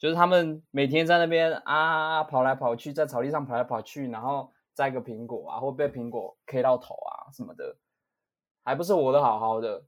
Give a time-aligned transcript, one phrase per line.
[0.00, 7.76] 就是他们每天在那边啊跑来跑去，在草地上跑来跑去，然后摘个苹果啊，或被苹果 K 到头啊什么的，
[8.64, 9.84] 还不是活得好好的。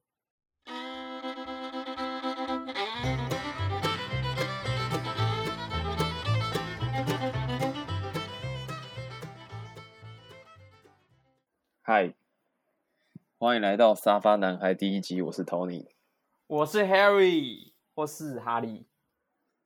[11.81, 12.13] 嗨，
[13.39, 15.87] 欢迎来到沙发男孩第一集，我是 Tony，
[16.47, 18.92] 我是 Harry，或是哈利。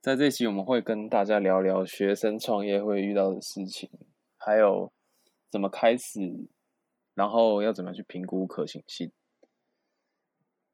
[0.07, 3.89] 在这期我们会跟大家聊聊学生创业会遇到的事情，
[4.37, 4.93] 还有
[5.51, 6.47] 怎么开始，
[7.13, 9.11] 然后要怎么去评估可行性。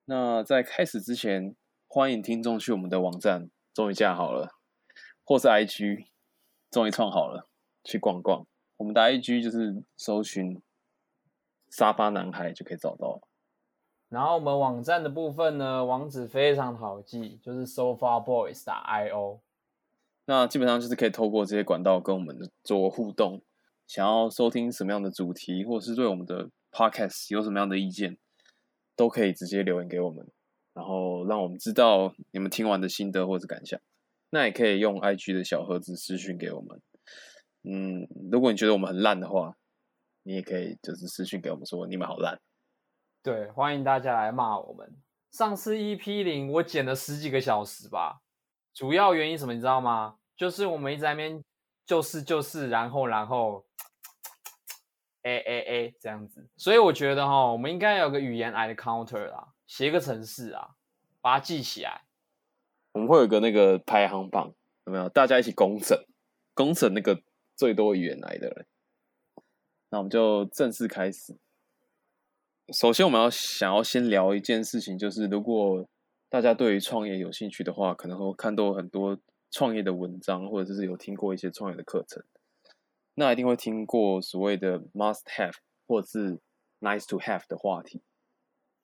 [0.05, 1.55] 那在开始之前，
[1.87, 4.53] 欢迎听众去我们的网站，终于架好了，
[5.23, 6.05] 或是 IG，
[6.69, 7.49] 终于创好了，
[7.83, 8.45] 去逛逛。
[8.77, 10.61] 我们的 IG 就是搜寻。
[11.71, 13.27] 沙发男孩就可以找到了。
[14.13, 19.39] 然后我们网站的部分呢，网址非常好记，就是 sofaboys.io。
[20.25, 23.41] 那基本上就是可以透过这些管道跟我们做互动。
[23.87, 28.19] 想要收听什么样的主题，或者是对我们的 podcast 有什么样的意见，
[28.95, 30.27] 都可以直接留言给我们，
[30.75, 33.79] 然后让我们知道你们听完的心得或者感想。
[34.29, 36.79] 那也可以用 IG 的小盒子私讯给我们。
[37.63, 39.57] 嗯，如果你觉得我们很烂的话。
[40.25, 42.39] 你也可以就是私讯给我们说你们好烂，
[43.23, 44.97] 对，欢迎大家来骂我们。
[45.31, 48.21] 上次 EP 零我剪了十几个小时吧，
[48.73, 50.17] 主要原因什么你知道吗？
[50.35, 51.41] 就是我们一直在那边
[51.85, 53.65] 就是就是然后然后，
[55.21, 60.71] 哎哎哎这样子，所以我觉得哈，我们应该有个语言癌的 counter 啦，写个程式啊，
[61.21, 62.01] 把它记起来。
[62.91, 65.07] 我们会有个那个排行榜，有没有？
[65.07, 65.97] 大家一起公审，
[66.53, 67.21] 公审那个
[67.55, 68.65] 最多语言癌的人。
[69.91, 71.37] 那我们就正式开始。
[72.71, 75.85] 首先，我们要想要先聊一件事情，就是如果
[76.29, 79.19] 大家对于创业有兴趣的话，可能会看到很多
[79.51, 82.23] 创业的文章，或者是有听过一些创业的课程。
[83.15, 85.55] 那一定会听过所谓的 must have
[85.85, 86.39] 或者是
[86.79, 88.01] nice to have 的话题。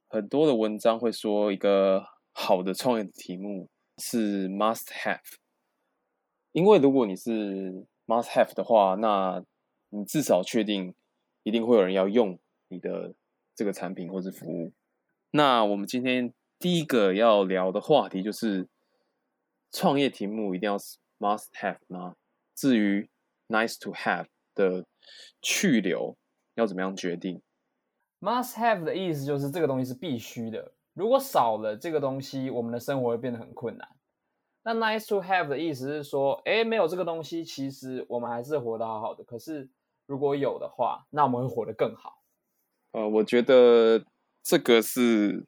[0.09, 5.22] 很多的文章会说，一个好的创业的题目是 must have，
[6.52, 9.42] 因为如果你是 must have 的话，那
[9.90, 10.94] 你至少确定。
[11.44, 12.38] 一定会有人要用
[12.68, 13.16] 你的
[13.59, 14.72] 这个产品或是服务。
[15.31, 18.70] 那我们今天第一个要聊的话题就是
[19.70, 20.78] 创业题目一定要
[21.18, 22.16] must have 吗？
[22.56, 23.09] 至于
[23.50, 24.86] nice to have 的
[25.42, 26.16] 去留
[26.56, 27.42] 要怎么样决定
[28.22, 33.90] ？must have 的意思就是这个东西是必须的，如果少了这个东西，我们的生活会变得很困难。
[34.64, 39.22] 那 nice to have 的意思是说，诶，没有这个东西，其实我们还是活得好好的。
[39.25, 39.69] 可是
[40.06, 42.19] 如果有的话，那我们会活得更好。
[42.92, 44.04] 呃，我觉得
[44.42, 45.46] 这个是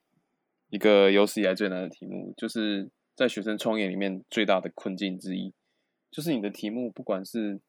[0.70, 5.54] 一个有史以来最难的题目，就是在学生创业里面最大的困境之一，
[6.12, 7.60] 就是你的题目不管是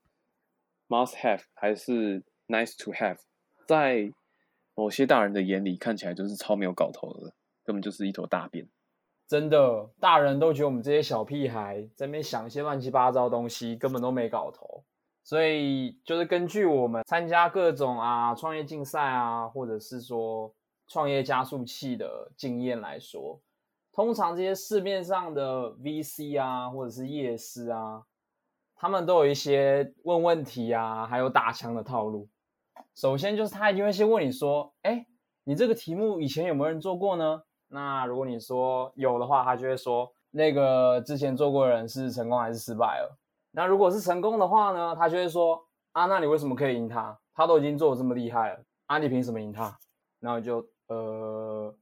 [0.88, 3.18] must have 还是 nice to have，
[3.66, 4.12] 在
[4.74, 7.34] 某些大人的眼里看起来就是超没有搞头的，
[7.64, 8.68] 根本就是一坨大便。
[9.26, 14.84] 真的，大人都觉得我们这些小屁孩在那边想一些乱七八糟东西，根本都没搞头。
[15.24, 20.52] 所以就是根据我们参加各种啊创业竞赛啊，或者是说
[20.88, 23.40] 创业加速器的经验来说，
[23.92, 28.02] 通常这些市面上的 VC 啊，或者是业师啊，
[28.74, 32.28] 他们都有一些问问题啊，还有打枪的套路。
[32.94, 35.06] 首先就是他一定会先问你说：“哎，
[35.44, 43.18] 你这个题目以前有没有人做过呢？”那如果你说有的话，他就会说：“那个之前做过的人是成功还是失败了？”
[43.54, 44.96] 那如果是成功的话呢？
[44.96, 47.18] 他就会说啊，那你为什么可以赢他？
[47.34, 49.78] 他都已经做得这么厉害了，啊，你凭什么赢他？
[50.20, 51.74] 然后就呃，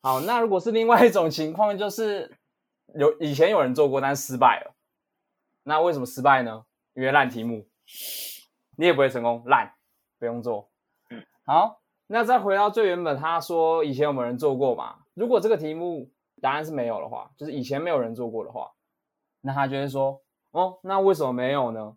[0.00, 2.34] 好，那如果是另外一种情况，就是
[2.94, 4.74] 有以前有人做过，但是失败了。
[5.62, 6.64] 那为什么失败呢？
[6.94, 7.66] 因为烂题目，
[8.76, 9.74] 你也不会成功，烂，
[10.18, 10.70] 不用做。
[11.44, 15.00] 好，那再回到最原本，他说以前有没有人做过嘛？
[15.12, 16.10] 如果这个题目
[16.40, 18.72] 答案是没有的话，就是以前没有人做过的话，
[19.42, 20.21] 那他就会说。
[20.52, 21.96] 哦，那为什么没有呢？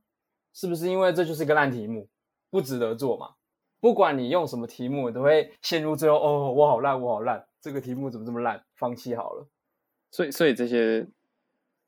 [0.53, 2.07] 是不是因为这就是个烂题目，
[2.49, 3.35] 不值得做嘛？
[3.81, 8.63] 不管你用什么题目，都会陷入最后哦，我好烂，我好烂，这个题目怎么这么烂？
[8.75, 9.47] 放弃好了。
[10.11, 11.05] 所以，所以这些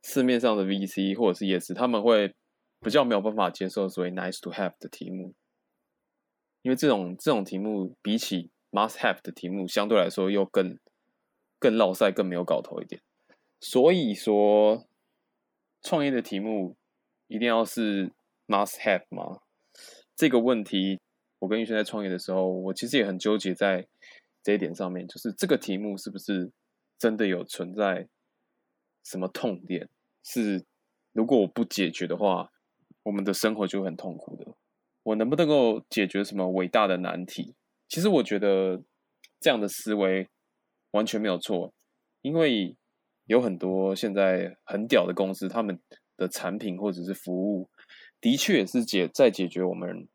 [0.03, 2.35] 市面上的 VC 或者是业师，他们会
[2.81, 5.33] 比较没有办法接受所谓 nice to have 的题目，
[6.63, 10.77] 因为这种这种题目比起 must have 的题目，相对来说又更
[11.57, 13.01] 更落赛，更没有搞头一点。
[13.61, 14.85] 所以说。
[15.87, 16.75] 创业的题目
[17.27, 18.11] 一定要是
[18.45, 19.39] must have 吗？
[20.17, 20.99] 这个问题，
[21.39, 23.87] 我跟玉轩在创业的时候，我其实也很纠结在
[24.43, 26.51] 这一点上面，就是这个题目是不是
[26.99, 28.09] 真的有存在
[29.05, 29.87] 什么痛点，
[30.25, 30.65] 是
[31.13, 32.51] 如果我不解决的话，
[33.03, 34.45] 我们的生活就很痛苦的。
[35.03, 37.55] 我能不能够解决什么伟大的难题？
[37.87, 38.83] 其实我觉得
[39.39, 40.27] 这样的思维
[40.91, 41.73] 完全没有错，
[42.23, 42.75] 因为
[43.27, 45.79] 有很多现在很屌的公司，他们
[46.17, 47.69] 的产品或者是服务，
[48.19, 50.07] 的确是解在解决我们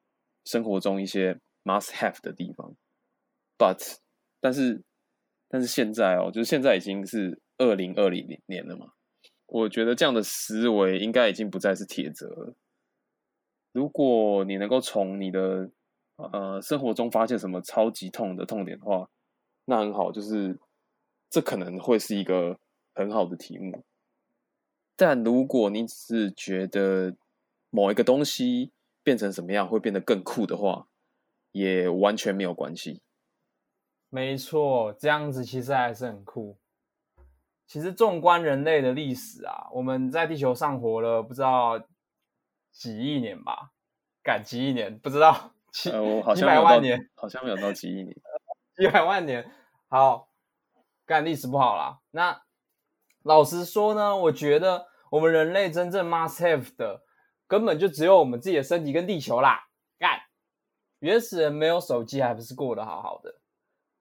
[0.45, 2.75] 生活中一些 must have 的地方。
[3.57, 3.99] But，
[4.41, 4.83] 但是，
[5.49, 8.93] 但是现在哦，就是现在已经是二零二零年了嘛，
[9.47, 12.55] 我觉得这样的思维应该已经不再是铁则。
[13.73, 15.71] 如果你能够从你的
[16.17, 19.09] 呃生活中发现什么超级痛的痛点的话，
[19.67, 20.59] 那很好，就是
[21.31, 22.59] 这可能会是一个
[22.95, 23.85] 很好的题目。
[24.97, 27.17] 但如果你只是觉得
[27.71, 28.73] 某一个东西
[29.03, 30.89] 变成什么样会变得更酷的话，
[31.53, 33.03] 也完全没有关系。
[34.09, 36.59] 没错，这样子其实还是很酷。
[37.67, 41.83] 其实纵观人类的历史啊，我们在地球上活了不知道。
[42.75, 43.71] 几亿年吧，
[44.23, 48.17] 赶几亿年不知道，几、呃、我好像几百万年，好像没有到几亿年，
[48.75, 49.53] 几百万年。
[49.89, 50.31] 好，
[51.05, 52.01] 干历史不好啦。
[52.13, 52.43] 那
[53.23, 57.03] 老实说呢，我觉得我们人类真正 must have 的，
[57.47, 59.69] 根本就只有我们自己的身体跟地球啦。
[59.99, 60.21] 干，
[60.99, 63.41] 原始人没有手机，还不是过得好好的？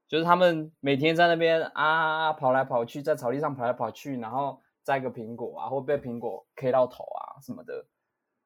[0.07, 7.85] 就是他们每天在那边啊跑来跑去，在草地上跑来跑去，然后摘个苹果啊，或被苹果 K 到头啊什么的。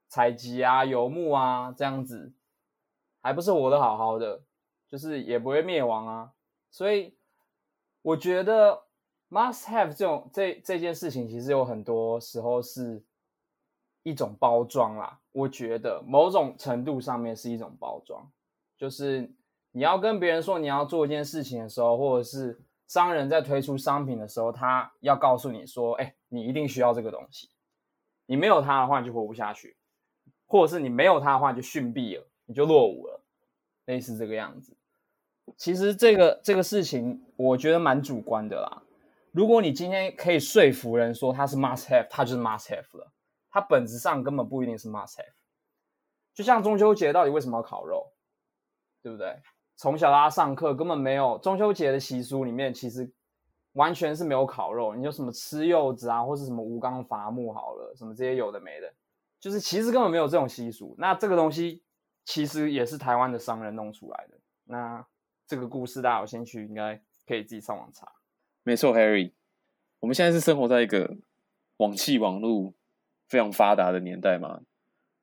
[0.07, 2.31] 采集啊，游牧啊，这样子，
[3.21, 4.43] 还不是活得好好的，
[4.87, 6.31] 就是也不会灭亡啊。
[6.69, 7.17] 所以
[8.03, 8.84] 我觉得
[9.29, 13.03] must have 这种这这件事情，其实有很多时候是
[14.03, 15.19] 一种包装啦。
[15.31, 18.31] 我觉得某种程度上面是一种包装，
[18.77, 19.29] 就是
[19.71, 27.49] 你要跟别人说你要做一件事情的时候，或者是商人在推出商品的时候，他要告诉你说，哎，你一定需要这个东西，
[28.25, 29.75] 你没有它的话，你就活不下去。
[30.47, 33.19] 或者是你没有它的话，就逊毙了，你就落伍了，
[33.85, 34.77] 类似这个样子。
[35.57, 38.83] 其实这个这个事情，我觉得蛮主观的啦。
[39.35, 43.11] 如果你今天可以说服人说它是 must have，它就是 must have 了。
[43.51, 45.33] 它本质上根本不一定是 must have。
[46.33, 48.13] 就像中秋节到底为什么要烤肉，
[49.01, 49.41] 对不对？
[49.75, 53.11] 从小大家上课根本没有中秋节的习俗里面，其实
[53.73, 54.95] 完全是没有烤肉。
[54.95, 58.93] 你有什么吃柚子啊，或是什么吴刚伐木好了，什么这些有的没的。
[59.41, 61.83] 就是其实根本没有这种习俗，那这个东西
[62.23, 64.39] 其实也是台湾的商人弄出来的。
[64.63, 65.05] 那
[65.45, 68.09] 这个故事大家有兴趣，应该可以自己上网查。
[68.67, 69.31] 没错，Harry，
[69.99, 71.17] 我们现在是生活在一个
[71.77, 72.73] 网际网络
[73.29, 74.61] 非常发达的年代嘛。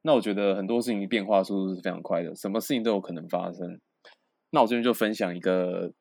[0.02, 3.80] 那我觉得很多事情变化速度是非常快的，什么事情都有可能发生。
[4.50, 5.92] 那我这边就分享一个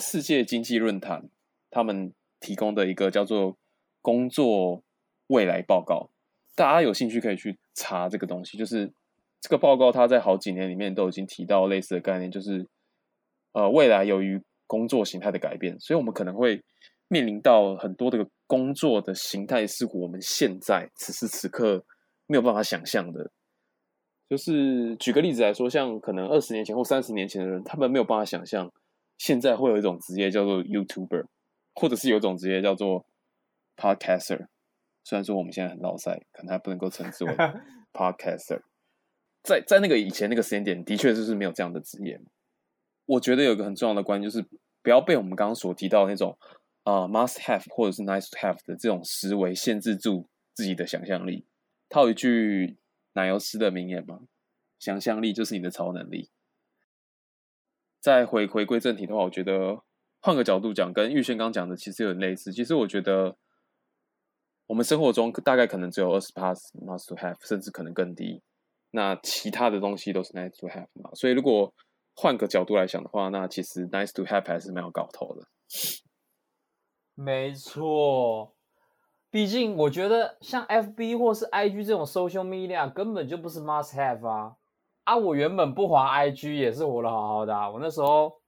[0.00, 1.30] 世界经济论坛
[1.70, 3.56] 他们提供的一个叫做
[4.02, 4.82] “工作
[5.28, 6.10] 未来报告”。
[6.56, 8.92] 大家有兴趣可以去查这个东西，就是
[9.40, 12.66] 这个报告，它在好几年里面都已经提到类似的概念，就是
[13.52, 16.62] 呃，未来由于工作形态的改变，所以我们可能会
[17.08, 21.84] 面临到很多的工作的形态是我们现在此时此刻
[22.28, 23.32] 没有办法想象的。
[24.28, 28.72] 就是举个例子来说，像可能二十年前或三十年前的人，他们没有办法想象
[29.18, 31.24] 现在会有一种职业叫做 YouTuber，
[31.74, 33.04] 或者是有一种职业叫做
[33.76, 34.46] Podcaster。
[35.02, 37.32] 虽然说我们现在很老塞，可能还不能够称之为
[37.92, 38.60] podcaster，
[39.42, 42.20] 在在那个以前那个时间点，的确就是没有这样的职业。
[43.10, 44.46] 我觉得有个很重要的观念，就是
[44.82, 46.38] 不要被我们刚刚所提到的那种
[46.84, 51.46] 啊、must have 或者是 nice to have 的这种思维限制住自己的想象力。
[51.88, 52.78] 套一句
[53.14, 54.20] 奶油师的名言嘛，
[54.78, 56.30] 想象力就是你的超能力。
[58.00, 59.82] 再回回归正题的话，我觉得
[60.20, 62.52] 换个角度讲，跟玉轩刚讲的其实有点类似。
[62.52, 63.36] 其实我觉得。
[64.66, 68.40] 我们生活中大概可能只有二十 pass must to have，甚至可能更低。
[68.92, 71.10] 那其他的东西都是 nice to have 嘛。
[71.12, 71.74] 所以如果
[72.20, 75.46] 换个角度来想的话，那其实 nice to have 还是蛮有搞头的。
[77.16, 78.52] 没错，
[79.30, 84.56] 毕竟我觉得像 FB 或是 IG 这种 social media 根本就不是 must have 啊。
[85.04, 88.38] 啊，我原本不滑 IG 也是活得好好的啊，我那时候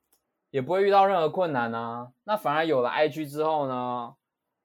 [0.51, 2.11] 也不会遇到任何困难啊。
[2.25, 4.13] 那反而有了 IG 之后呢？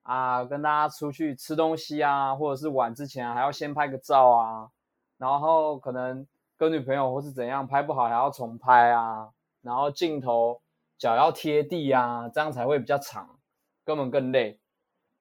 [0.03, 4.69] 啊，跟大家出去吃东西啊，或者是玩之前还要先拍个照啊，
[5.17, 6.27] 然后可能
[6.59, 9.31] 跟女朋友或是怎样拍不好还要重拍啊，
[9.63, 10.61] 然后镜头
[10.99, 13.41] 脚要贴地啊，这样才会比较长，
[13.85, 14.61] 根本更累。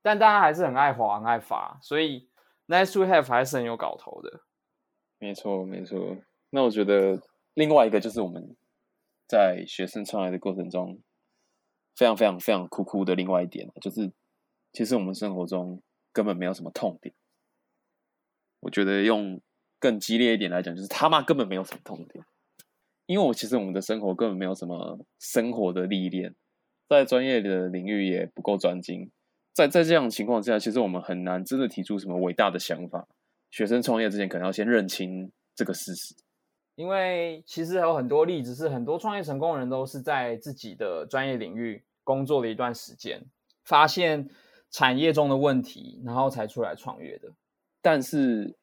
[0.01, 2.29] 但大家还是很爱滑，很爱发，所以
[2.67, 4.41] nice to have 还是很有搞头的。
[5.20, 6.17] 没错，没错。
[6.50, 7.22] 那我觉得
[7.53, 8.58] 另外一个就是我们
[9.27, 11.01] 在学生创业的过程中，
[11.96, 14.12] 非常非常非常酷酷的另外一点就是。
[14.74, 15.82] 其实我们生活中
[16.13, 17.15] 根本没有什么痛点，
[18.60, 19.41] 我觉得用
[19.79, 22.24] 更激烈一点来讲，就是他妈根本没有什么痛点。
[23.05, 26.36] 因为我其实我们的生活根本没有什么生活的历练，
[26.89, 29.10] 在专业的领域也不够专精，
[29.53, 33.07] 在在这样的情况之下，其实我们很难真的提出什么伟大的想法。
[33.50, 36.13] 学生创业之前，可能要先认清这个事实。
[36.75, 43.24] 因为其实有很多例子是，很多创业成功的人都是在自己的专业领域工作了一段时间，
[43.63, 44.29] 发现
[44.69, 47.31] 产业中的问题，然后才出来创业的。
[47.81, 48.53] 但是，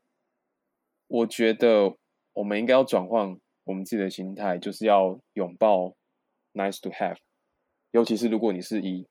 [1.07, 1.97] 我觉得
[2.33, 3.39] 我们应该要转换。
[3.67, 5.97] 我们自己的心态就是要拥抱
[6.53, 7.17] nice to have，
[7.93, 9.09] 尤其是如果你是以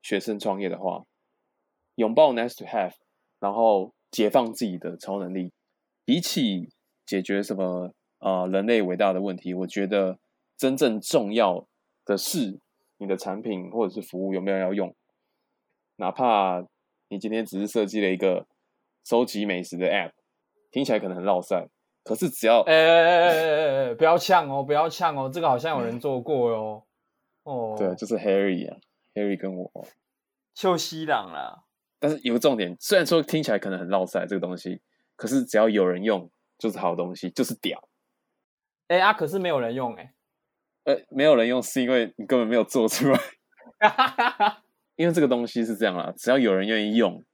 [0.00, 1.04] 学生创业的话，
[1.96, 2.92] 拥抱 nice to have，
[3.40, 5.52] 然后解放自己的超能力，
[6.04, 6.68] 比起
[7.04, 10.20] 解决什么啊、人类伟大的问题，我觉得
[10.56, 11.66] 真正重要
[12.04, 12.60] 的是
[12.98, 14.94] 你的产品或者是服务有没有要用，
[15.96, 16.64] 哪怕
[17.08, 18.46] 你今天只是设计了一个
[19.04, 20.12] 收集美食的 app，
[20.76, 21.66] 听起来可能很绕塞。
[22.04, 26.86] 可是只要，哎哎哎哎哎，不要呛哦，不要呛哦，这个好像有人做过哟。
[27.44, 28.76] 哦，对，就是 Harry 啊
[29.14, 29.86] ，Harry 跟我，
[30.54, 31.62] 秀西朗啦。
[31.98, 34.82] 但是有个重点，虽然说听起来可能很绕塞这个东西，
[35.16, 37.88] 可是只要有人用，就是好东西，就是屌。
[38.88, 40.12] 哎啊，可是没有人用哎。
[40.84, 43.18] 呃，没有人用是因为你根本没有做出来。
[44.96, 47.24] 因为这个东西是这样啦，只要有人愿意用，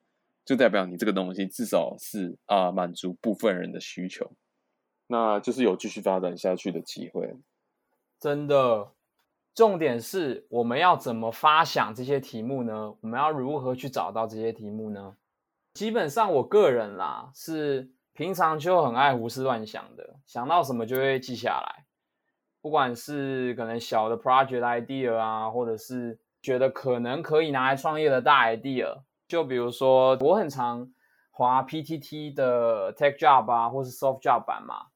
[0.45, 4.31] 就代表你这个东西至少是啊满足部分人的需求。
[5.07, 7.37] 那就是有继续发展下去的机会，
[8.19, 8.93] 真的。
[9.55, 12.95] 重点是我们要怎么发想这些题目呢？
[13.03, 15.15] 我们要如何去找到这些题目呢？
[15.75, 21.85] 基本上，我个人啦是平常就很爱胡思乱想的，想到什么就会记下来。
[22.63, 30.93] 不管是可能小的 project idea 啊，或者是觉得可能可以拿来创业的大 idea，就比如说我很常
[31.31, 34.89] 滑 PTT 的 Tech Job 啊，或是 Soft Job 版嘛。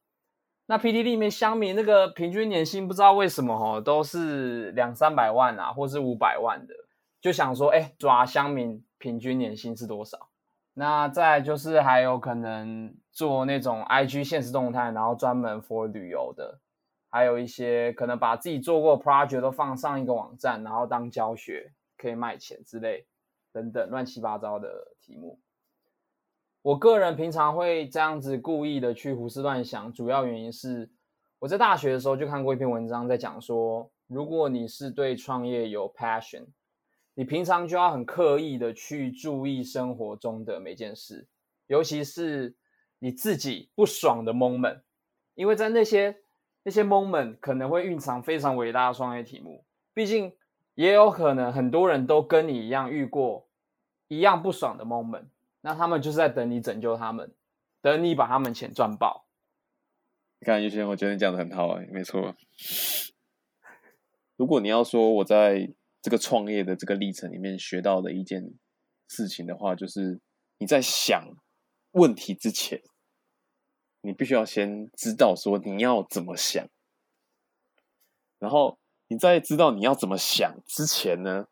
[0.67, 6.75] 那 PTT 里面乡民那个平均年薪不知道为什么哦，都是两三百万啊，或是五百万的，
[7.19, 10.29] 就想说，哎，抓乡民平均年薪是多少？
[10.75, 16.59] 那再就是还有可能做那种 IG 限时动态，然后专门 for 旅游的，
[17.09, 23.07] 还有一些可能把自己做过 project 都放上一个网站，然后当教学可以卖钱之类
[23.51, 25.39] 等等乱七八糟的题目。
[26.61, 30.89] 我个人平常会这样子故意的去胡思乱想，主要原因是
[31.39, 36.47] 我在大学的时候就看过一篇文章，在讲说，如果你是对创业有 passion，
[37.13, 41.27] 你平常就要很刻意的去注意生活中的每件事，
[41.67, 42.55] 尤其是
[42.99, 44.81] 你自己不爽的 moment，
[45.35, 46.17] 因为在那些
[46.63, 49.63] 那些 moment 可能会蕴藏非常伟大的创业题目，
[49.93, 50.35] 毕竟
[50.77, 53.49] 也有可能很多人都跟你一样遇过
[54.09, 55.25] 一样不爽的 moment。
[55.61, 57.33] 那他们就是在等你拯救他们，
[57.81, 59.25] 等你把他们钱赚爆。
[60.39, 62.35] 你看，有些人我觉得你讲的很好哎、欸，没错。
[64.37, 68.53] 如果你要说我在这个创业的这个历程里面学到的一件
[69.07, 70.21] 事情的话，就是
[70.59, 71.27] 你在想
[71.93, 72.79] 问题之前，
[74.01, 76.69] 你必须要先知道说你要怎么想，
[78.37, 78.77] 然后
[79.07, 81.47] 你在知道你要怎么想之前呢，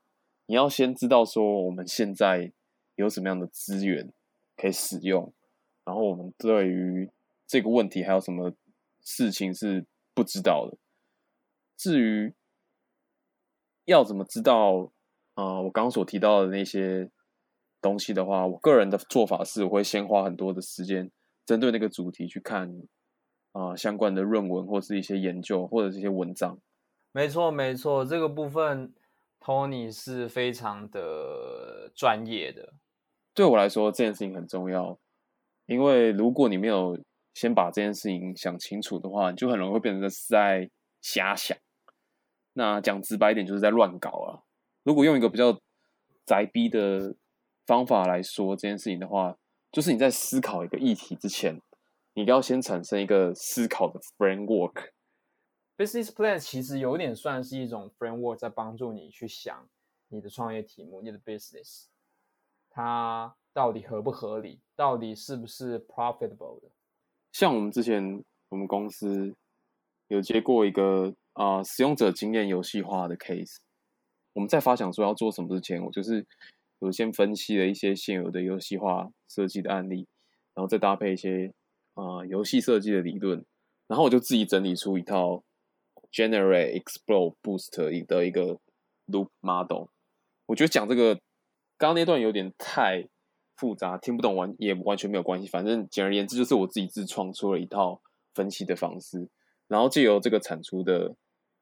[0.46, 2.52] 你要先知道说我们现在。
[2.98, 4.14] 有什么样的资源
[4.56, 5.34] 可以使用？
[5.84, 7.12] 然后我们对于
[7.46, 8.54] 这个问题还有什么
[9.02, 10.78] 事情是不知道的？
[11.76, 12.34] 至于
[13.84, 14.94] 要怎么知道
[15.34, 17.12] 啊、我刚刚所提到的那些
[17.82, 21.12] 东西的话，我个人的做法是，我会先花很多的时间
[21.46, 22.82] 针对那个主题去看
[23.52, 26.58] 啊、相关的论文，或是一些研究，或者是一些文章。
[27.16, 28.94] 没错，没错，这个部分
[29.40, 32.74] Tony 是非常的专业的。
[33.34, 35.00] 对我来说，这件事情很重要，
[35.66, 37.00] 因为如果你没有
[37.34, 40.70] 先把这件事情想清楚的话，你就很容易会变成是在
[41.02, 41.58] 瞎想。
[42.52, 44.44] 那讲直白一点，就是在乱搞啊。
[44.84, 45.58] 如果用一个比较
[46.26, 47.16] 宅逼的
[47.66, 49.38] 方法来说这件事情的话，
[49.72, 51.62] 就是你在思考一个议题之前，
[52.14, 54.90] 你要先产生一个思考的 framework。
[55.78, 59.68] Business plan 其实有点算是一种 framework，在帮助你去想
[60.08, 61.88] 你的创业题目，你的 business。
[62.70, 64.60] 它到底合不合理？
[64.76, 66.70] 到底是不是 profitable 的？
[67.34, 69.36] 像我们之前，我们公司
[70.08, 73.58] 有接过一个啊、使用者经验游戏化的 case。
[74.34, 76.26] 我们在发想说要做什么之前，我就是
[76.80, 80.08] 有先分析了一些现有的游戏化设计的案例，
[80.54, 81.54] 然后再搭配一些
[81.96, 83.46] 啊、呃、游戏设计的理论，
[83.88, 85.44] 然后我就自己整理出一套
[86.16, 87.76] Generate, explore, boost
[88.08, 88.58] 的一个
[89.08, 89.88] loop model。
[90.46, 91.20] 我觉得讲这个。
[91.78, 93.06] 刚刚那段有点太
[93.58, 95.48] 复杂，听不懂完也完全没有关系。
[95.50, 98.02] 反正简而言之，就是我自己自创出了一套
[98.34, 99.28] 分析的方式，
[99.68, 101.14] 然后借由这个产出的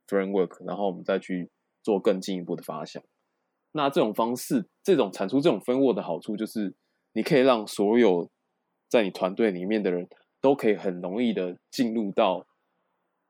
[0.08, 1.50] framework，然后我们再去
[1.82, 3.02] 做更进一步的发想。
[3.72, 6.76] 那这种方式，这种产出这种分握的好处就是，
[7.14, 8.30] 你可以让所有
[8.88, 10.08] 在你团队里面的人
[10.40, 12.46] 都可以很容易的进入到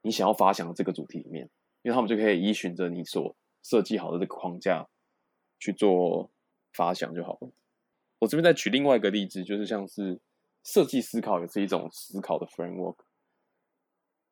[0.04, 1.50] 你想要发想的这个主题里面，
[1.82, 4.88] 因为他们就可以依循着你所设计好的这个框架
[5.60, 6.30] 去做
[6.74, 7.50] 发想就好了。
[8.20, 10.20] 我这边再举另外一个例子，就是像是
[10.64, 12.98] 设计思考也是一种思考的 framework。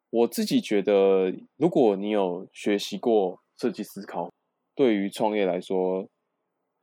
[0.10, 4.32] 我自己觉得，如果你有学习过设计思考，
[4.76, 6.10] 对于创业来说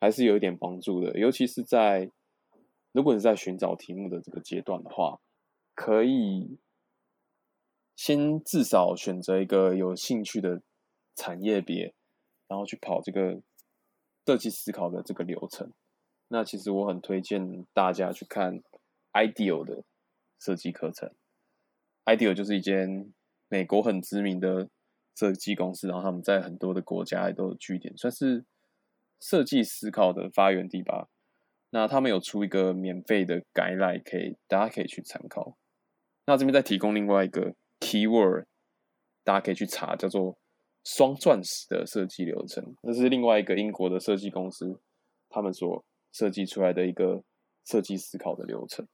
[0.00, 1.18] 还是有一点帮助的。
[1.18, 2.10] 尤其是在
[2.92, 5.20] 如果你在寻找题目的这个阶段的话，
[5.74, 6.58] 可以
[7.98, 10.62] 先至少选择一个有兴趣的
[11.16, 11.92] 产业别，
[12.46, 13.42] 然后去跑这个
[14.24, 15.72] 设计思考的这个流程。
[16.28, 18.62] 那其实我很推荐大家去看
[19.12, 19.82] IDEO 的
[20.38, 21.12] 设计课程。
[22.04, 23.12] IDEO 就是一间
[23.48, 24.68] 美国很知名的
[25.16, 28.44] 设计公司，然后他们在很多的国家都有据点，算是
[29.18, 31.08] 设计思考的发源地吧。
[31.70, 35.58] 那他们有出一个免费的 guide，可以大家可以去参考。
[36.26, 37.56] 那这边再提供另外一个
[37.88, 38.44] keyword，
[39.24, 40.36] 大家可以去查，叫做
[40.84, 42.76] 双钻石的设计流程。
[42.82, 44.78] 这是另外一个英国的设计公司，
[45.30, 47.22] 他们所设计出来的一个
[47.64, 48.86] 设计思考的流程。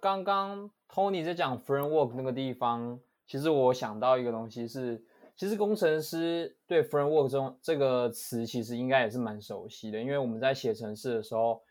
[0.00, 5.04] 刚刚 Tony 在讲 framework 那个地方，其实我想到一个东西是，
[5.36, 11.62] 其实工程师对 framework 中这个词其实应该也是蛮熟悉的，因为我们在写程式的时候，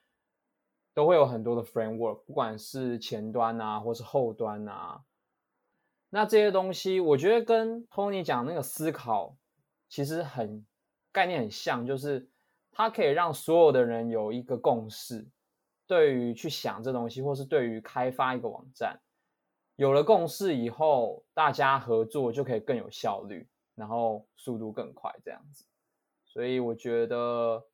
[0.94, 5.02] 都会有很多的 framework，不管是前端啊，或是后端啊。
[6.10, 9.38] 那这些东西，我觉得跟 Tony 讲那个思考
[9.90, 10.66] 其实很
[11.12, 12.30] 概念很像，就是。
[12.70, 15.28] 它可以让所有的人有一个共识，
[15.88, 19.02] 对于去想这东西，或是对于开发一个网站，
[19.78, 25.66] 有了共识以后，大家合作就可以更有效率，然后速度更快，这样子。
[26.24, 27.66] 所以我觉得，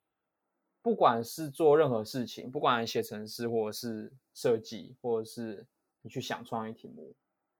[0.80, 5.66] 不管是做任何事情，不管写程式，或者是设计，或者是
[6.00, 7.14] 你去想创意题目，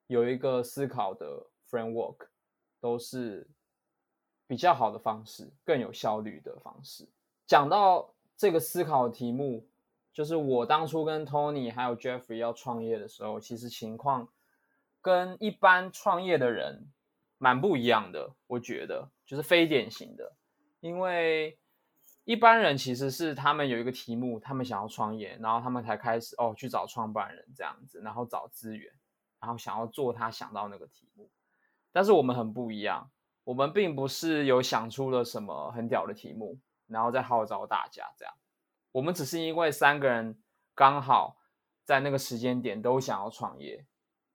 [0.06, 2.26] 有一个思考的 framework，
[2.80, 3.48] 都是
[4.46, 7.08] 比较好的方式，更有效率的方式。
[7.46, 9.66] 讲到这个思考题目，
[10.12, 14.28] 就是我当初跟 Tony 还有 Jeffrey 要创业的时候，其实情况
[15.00, 16.90] 跟一般创业的人
[17.38, 18.34] 蛮不一样的。
[18.46, 20.36] 我觉得就是非典型的，
[20.80, 21.58] 因为
[22.24, 28.92] 一般人其实是他们有一个题目，他们想要创业，然后他们才开始哦去找创办人这样子，然后找资源，
[29.44, 31.28] 然后想要做他想到那个题目。
[31.92, 33.10] 但是我们很不一样，
[33.44, 36.58] 我们并不是有想出了什么很屌的题目。
[36.86, 38.34] 然后再号召大家，这样，
[38.92, 40.38] 我们只是因为三个人
[40.74, 41.38] 刚好
[41.82, 43.86] 在那个时间点都想要创业。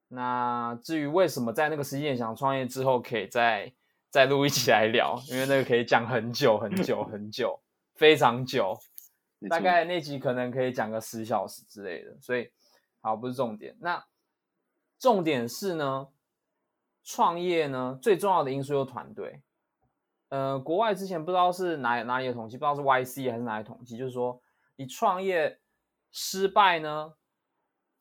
[0.08, 3.72] 那至于为什么在那个时间点想创业之后，可以再
[4.10, 7.62] 再录一起来聊，因为那个可以讲很久很久 很久，
[7.94, 8.76] 非常久，
[9.48, 12.20] 大概那集可能可以讲个十小时之类的。
[12.20, 12.50] 所以，
[13.00, 13.78] 好，不是重点。
[13.80, 14.04] 那
[15.00, 16.10] 重点是呢，
[17.04, 19.42] 创业呢最重要的因素就是团队。
[20.28, 24.40] 呃，国外之前不知道是哪哪里的统计，不知道是 YC 还是哪里统计，就是说
[24.76, 25.60] 你创业
[26.12, 27.14] 失败呢，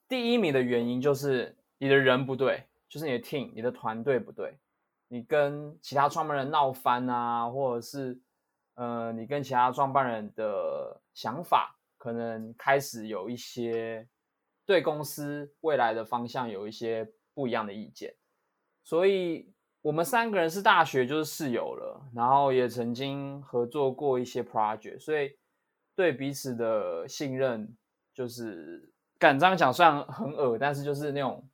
[0.06, 4.58] 第一名的原因就是你的人不对，就是你的 team，你的团队不对，
[5.08, 8.20] 你跟其他创办人闹翻啊，或者是
[8.74, 14.06] 呃，你跟其他创办人的想法可能开始有一些
[14.68, 18.14] 对公司未来的方向有一些不一样的意见，
[18.84, 19.52] 所以。
[19.80, 25.30] 我们三个人是大学就是室友了，然后也曾经合作过一些 project，所以
[25.94, 27.76] 对彼此的信任
[28.12, 31.48] 就是敢这样讲，虽然很恶，但是就是那种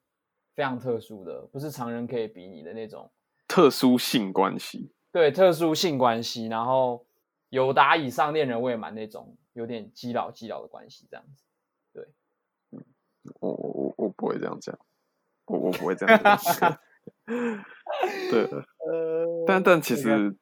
[0.55, 3.13] 非常特殊的，不是常人可以比拟的那种
[3.47, 4.91] 特殊性关系。
[5.13, 7.07] 对，特殊性关系，然后
[7.51, 11.44] 有达以上恋人未满那种有点基佬基佬的关系，这样子。
[13.41, 14.79] 我我我我不会这样讲，
[15.47, 16.79] 我我不会这样讲。
[18.31, 18.49] 对，
[19.47, 20.37] 但但其实，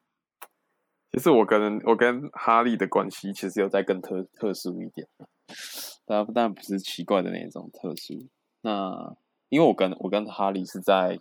[1.11, 5.07] 其实我跟我跟哈利的关系其实有在更特特殊一点，
[6.05, 8.27] 但但不是奇怪的那种特殊。
[8.61, 9.15] 那
[9.49, 11.19] 因为我跟我跟哈利是在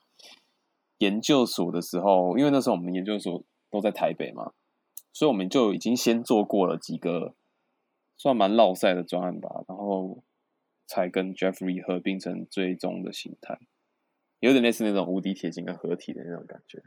[0.98, 4.52] 研究所的时候，因为那时候我们研究所都在台北嘛，
[5.12, 7.34] 所以我们就已经先做过了几个
[8.16, 10.22] 算蛮绕赛的专案吧，然后
[10.92, 13.58] 才跟 Jeffrey 合并成最终的形态。
[14.40, 16.82] 有点类似那种无敌铁金刚合体的那种感觉。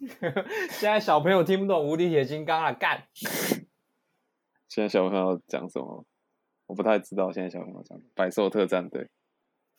[0.70, 3.06] 现在小朋友听不懂无敌铁金刚啊，干！
[4.66, 6.06] 现在小朋友讲什么？
[6.68, 9.10] 我不太知道现在小朋友讲百兽特战队，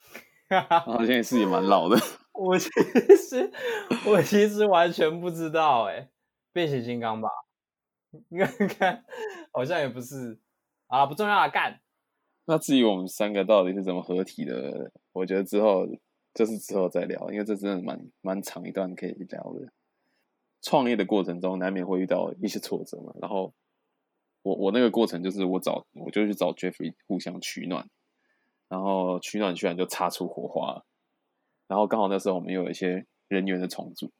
[0.69, 1.97] 好像也是也蛮老的。
[2.33, 3.51] 我其实
[4.05, 6.09] 我其实完全不知道哎、欸，
[6.53, 7.29] 变形金刚吧？
[8.29, 9.05] 你看看，
[9.51, 10.37] 好像也不是
[10.87, 11.81] 啊，不重要啊，干。
[12.45, 15.87] 那至于我们三个到底是怎么合体的，我觉得之后
[16.33, 19.71] 就是之后再聊，因为这真的蛮蛮长一段可以聊的。
[20.61, 23.53] 创业的过程中难免会遇到一些挫折嘛，然后
[24.41, 27.87] 我我那个过程就是我找我就去找 Jeffrey 互相取暖，
[28.67, 30.83] 然后取暖居然就擦出火花，
[31.67, 34.11] 然后刚好那时候我们又有一些人员的重组，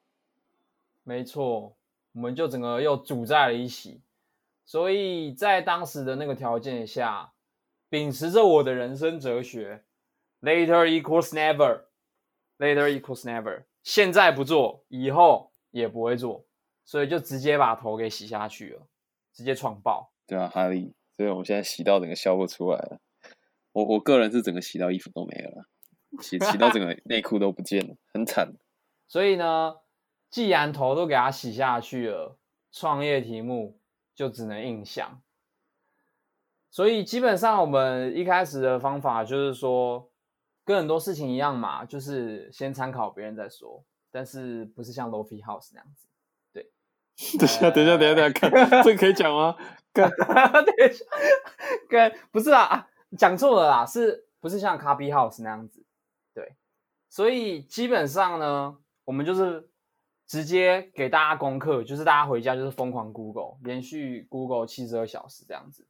[1.03, 1.75] 没错，
[2.13, 3.99] 我们就整个又组在了一起，
[4.65, 7.33] 所以在当时的那个条件下。
[7.91, 9.83] 秉持着我的人生哲学
[10.39, 16.45] ，later equals never，later equals never，现在不做，以后也不会做，
[16.85, 18.87] 所以就直接把头给洗下去了，
[19.33, 20.13] 直接创爆。
[20.25, 23.01] 对啊，哈利，所以我们现在洗到整个笑不出来了。
[23.73, 25.65] 我我个人是整个洗到衣服都没了，
[26.21, 28.53] 洗洗到整个 内裤都不见了，很惨。
[29.05, 29.75] 所以呢，
[30.29, 32.37] 既然头都给它洗下去了，
[32.71, 33.81] 创业题目
[34.15, 35.21] 就只能硬想。
[36.71, 40.09] 所以基本上我们一开始的方法就是说，
[40.63, 46.07] 跟很多事情一样嘛，就是先参考别人再说，但是不是像 Lofi House 那样子。
[46.53, 46.71] 对，
[47.37, 49.53] 等一下，等一下，等一下，等一下，看这个可以讲吗？
[49.93, 51.05] 等一下，
[51.89, 55.83] 跟不是啊，讲错了啦，是不是像 Copy House 那样子？
[56.33, 56.55] 对，
[57.09, 59.69] 所以基本上呢，我们就是
[60.25, 65.85] 直接给大家功课，就是大家回家就是疯狂 Google，连续 Google 七十二小时这样子。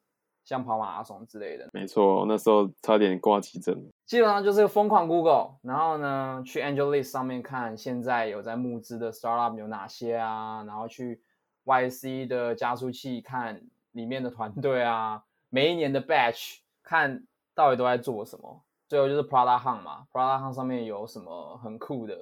[0.52, 3.74] 像跑马拉松之类的，没错，那时候差点挂急诊。
[4.06, 11.22] 基本上就是疯狂 Google，然后呢，去 AngelList 上面看现在有在募资的 Startup 有哪些啊，然后去
[11.64, 13.62] YC 的加速器看
[13.94, 17.24] 里面的团队啊，每一年的 Batch 看
[17.56, 18.62] 到底都在做什么。
[18.90, 22.18] 最后就是 Product Hunt 嘛，Product Hunt 上面有什么很酷的，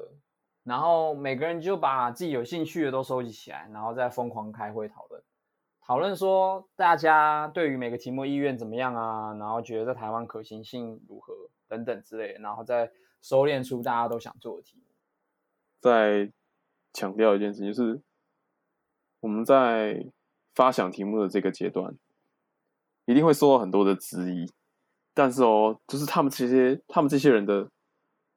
[0.64, 5.19] 然后每个人就把自己有兴趣的都收集起来，然后再疯狂开会讨论。
[5.90, 11.34] 讨论说大家对于每个题目意愿怎么样啊，然后觉得在台湾可行性如何
[11.68, 12.92] 等等之类，然后再
[13.24, 14.84] 收敛出大家都想做的题目。
[15.80, 16.32] 再
[16.94, 18.00] 强调一件事，就是
[19.20, 20.06] 我们在
[20.54, 21.98] 发想题目的这个阶段，
[23.06, 24.46] 一定会受到很多的质疑，
[25.16, 27.68] 但是哦，就是他们这些他们这些人的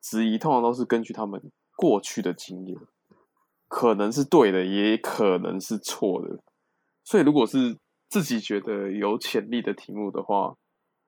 [0.01, 2.79] 质疑，通常都是根据他们过去的经验，
[3.69, 6.39] 可能是对的，也可能是错的。
[7.05, 10.57] 所以，如果是自己觉得有潜力的题目的话，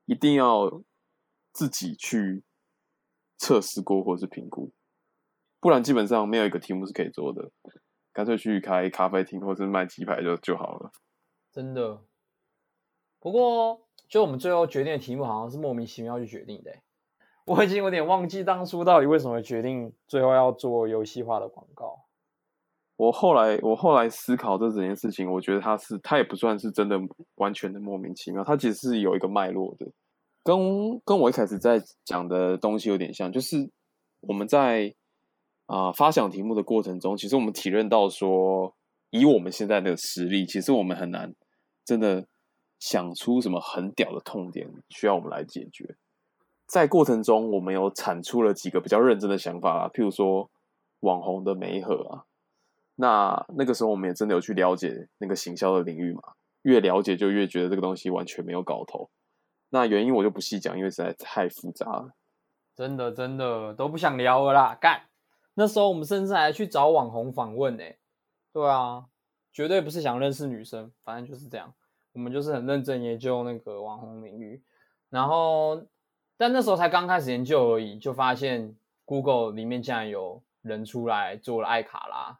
[0.06, 0.82] 一定要
[1.52, 2.42] 自己去
[3.38, 4.72] 测试过或是评估，
[5.60, 7.50] 不然基本上没有一个题目是可以做的。
[8.12, 10.92] 干脆去开咖啡厅或是卖鸡排就就好了。
[11.50, 12.02] 真的。
[13.18, 16.72] 不过，就我们最后决定的题目，好像是莫名其妙就决定的。
[17.44, 22.03] 我已经有点忘记当初到底为什么决定最后要做游戏化的广告。
[22.96, 26.96] 我后来，我后来思考这整件事情，我觉得它是，它也不算是真的
[27.34, 29.86] 完全的莫名其妙，它其实是有一个脉络的，
[30.44, 33.68] 跟跟我一开始在讲的东西有点像，就是
[34.20, 34.94] 我们在
[35.66, 38.72] 啊、呃、发想题目的过程中，其实我们体认到说，
[39.10, 41.34] 以我们现在的实力，其实我们很难
[41.84, 42.24] 真的
[42.78, 45.96] 想出什么很屌的痛点需要我们来解决，
[46.68, 50.48] 在过程中，我们有产出了几个比较认真的想法啊，譬如说
[51.00, 52.22] 网红的媒合啊。
[52.96, 56.22] 那那个时候我们也真的有去了解那个行销的领域嘛，
[56.62, 59.10] 越了解就越觉得这个东西完全没有搞头。
[59.70, 62.14] 那原因我就不细讲，因为实在太复杂了。
[62.76, 65.02] 真的真的都不想聊了啦，干！
[65.54, 67.84] 那时候我们甚至还去找网红访问呢。
[68.52, 69.06] 对啊，
[69.52, 71.72] 绝对不是想认识女生，反正就是这样。
[72.12, 74.62] 我们就是很认真研究那个网红领域，
[75.10, 75.84] 然后
[76.36, 82.38] 但那时候才刚开始研究而已，就发现 Google 里面竟然有人出来做了艾卡拉。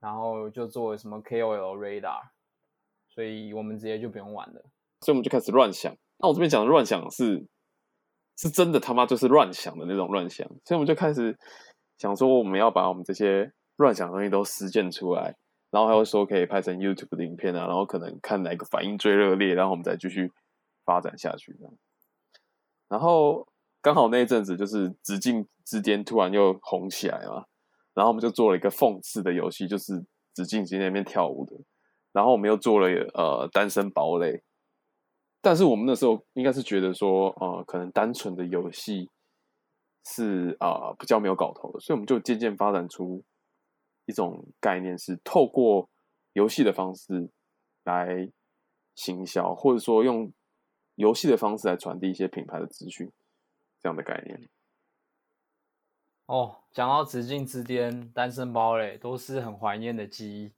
[0.00, 2.20] 然后就做什么 KOL Radar，
[3.08, 4.62] 所以我们直接就不用玩了。
[5.00, 5.96] 所以我们就开始乱想。
[6.18, 7.46] 那我这边讲的乱想是，
[8.36, 10.46] 是真的他妈就是乱想的那种乱想。
[10.64, 11.38] 所以我们就开始
[11.96, 15.36] 想说，我们要把我们这些乱想的东西都实践出来，
[15.70, 20.32] 然后还会说可以拍成 YouTube 的影片啊，然后可能看哪个反应最热烈，然后我们再继续
[20.84, 21.56] 发展下去。
[22.88, 23.46] 然后
[23.80, 27.44] 刚好那一阵子就是直径之巅突然又红起来嘛。
[27.98, 31.56] 然后我们就做了一个讽刺的游戏，就是紫禁城那边跳舞的。
[32.12, 34.40] 然后我们又做了呃单身堡垒，
[35.40, 39.10] 但是我们那时候应该是觉得说，呃，可能单纯的游戏
[40.06, 43.24] 是啊、比较没有搞头的，所以我们就渐渐发展出
[44.06, 45.90] 一种概念，是透过
[46.34, 47.28] 游戏的方式
[47.82, 48.30] 来
[48.94, 50.32] 行销，或者说用
[50.94, 53.10] 游戏的方式来传递一些品牌的资讯，
[53.80, 54.48] 这样的概念。
[56.28, 60.52] 哦，讲到紫禁之巅、单身堡垒，都是很怀念的记忆。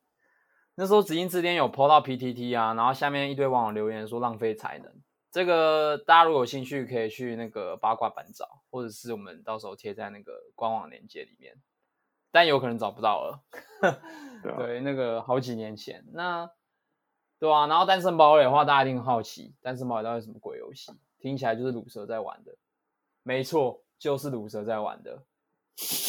[0.75, 4.93] 那时候紫禁之巅有 PO 到 PTT 啊，然后下面一堆网友留言说浪费才能。
[5.31, 11.55] 这个大家如果有兴趣，可以去那个八卦版找，或者是我们到时候贴在那个官网链接里面，
[12.33, 13.45] 但有可能找不到了。
[14.43, 16.51] 对，啊、 对，那个好几年前，那
[17.39, 20.91] 对啊，然后单身堡垒的话，大家一定很好奇，单身堡垒到底是什么鬼游戏？
[21.21, 22.57] 听起来就是鲁蛇在玩的，
[23.23, 25.23] 没错，就是鲁蛇在玩的。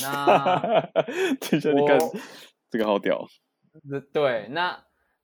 [0.01, 0.81] 那
[1.41, 1.99] 听起来你看
[2.69, 3.25] 这个好屌。
[4.11, 4.83] 对，那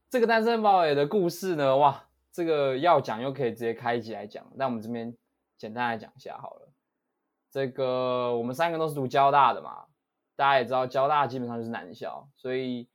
[0.09, 1.77] 这个单身堡垒的故事呢？
[1.77, 2.03] 哇！
[2.31, 5.17] 这个要讲又可以直接开一集来讲，那我们这边
[5.57, 6.69] 简单来讲一下好了。
[7.49, 9.85] 这个我们三个都是读交大的嘛，
[10.35, 12.87] 大家也知道交大基本上就是男校，所以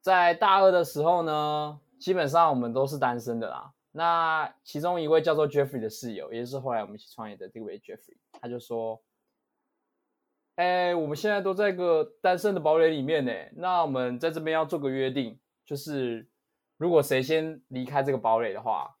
[0.00, 3.72] 在大二的时候呢，基本上我们都是单身的啦。
[3.92, 9.00] 那其中一位叫做 Jeffrey 的室友，也就是后来我们一起创业的这位 Jeffrey，他就说
[10.62, 16.28] ：“哎，我们现在都在一个单身的堡垒里面呢，那我们在这边要做个约定，就是。”
[16.78, 18.96] 如果谁先离开这个堡垒的话，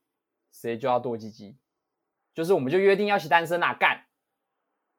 [0.52, 1.58] 谁就要剁鸡鸡，
[2.32, 4.04] 就是我们就约定要一起单身啊，干！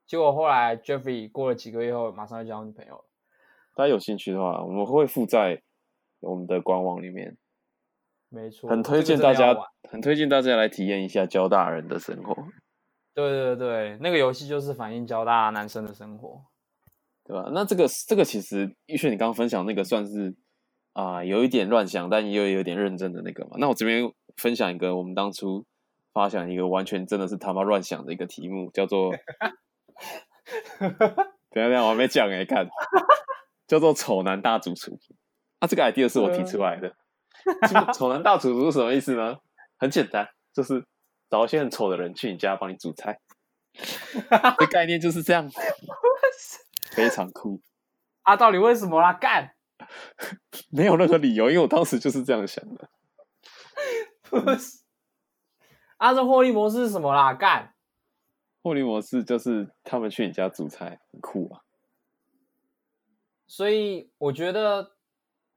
[0.05, 3.05] 结果后来 Jeffrey 过了几个月后，马上就交女朋友了。
[3.73, 5.61] 大家有兴趣的话，我们会附在
[6.19, 7.37] 我们的官网里面。
[8.27, 9.55] 没错，很推荐大家，
[9.89, 12.35] 很推荐大家来体验一下交大人的生活。
[13.13, 16.43] 对对对，那个游戏就是反映交大男生的生活，
[17.25, 17.49] 对吧？
[17.53, 20.35] 那这个这个其实玉轩你刚刚分享那个算是。
[20.95, 23.57] 啊、呃，有一点乱想，但又有点认真的那个嘛。
[23.57, 24.07] 那我这边
[24.37, 25.65] 分享一个，我们当初
[26.13, 29.09] 发想一个完全真的是他妈乱想的一个题目，叫做
[30.77, 32.67] 等下等下，我还没讲哎，看，
[33.65, 34.99] 叫做“丑男大主厨”。
[35.57, 36.93] 啊，这个 idea 是我提出来的。
[37.95, 39.35] 丑男大主厨是什么意思呢？
[39.79, 40.85] 很简单，就是
[41.27, 43.19] 找一些很丑的人去你家帮你煮菜。
[44.59, 45.49] 这概念就是这样，
[46.95, 47.61] 非常酷。
[48.23, 49.13] 啊，到底为什么啦？
[49.13, 49.55] 干！
[50.71, 52.89] 没有任何理由，因为我当时就是这样想的。
[54.29, 54.83] 不是，
[55.97, 57.33] 啊，这获利模式是什么啦？
[57.33, 57.75] 干，
[58.61, 61.61] 获利模式就是他们去你家煮菜，很酷啊。
[63.45, 64.95] 所以我觉得，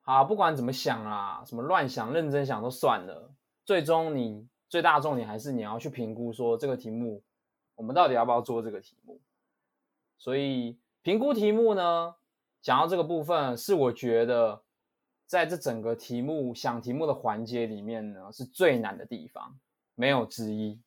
[0.02, 3.32] 啊，不管怎么想啊，什么乱想、认真想都算了。
[3.64, 7.22] 最终，你最大重点还是你要去评估说这个题目，
[7.76, 9.20] 我们到底要不要做这个题目。
[10.18, 12.16] 所以评估题目呢？
[12.60, 14.60] 讲到这个部分，是我觉得
[15.24, 19.56] 在这整个题目想题目的环节里面呢，是最难的地方，
[19.94, 20.82] 没有之一。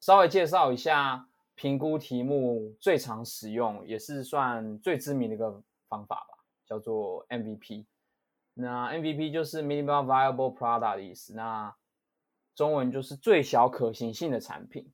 [0.00, 7.84] 稍微介绍一下评估题目最常使用，也是算最知名的一个方法吧，叫做 MVP。
[8.54, 11.76] 那 MVP 就是 Minimum Viable Product 的意思，那
[12.54, 14.90] 中文就是最小可行性的产品。